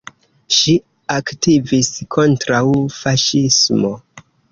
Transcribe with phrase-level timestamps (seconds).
[0.59, 0.71] Ŝi
[1.15, 2.63] aktivis kontraŭ
[2.95, 3.93] faŝismo.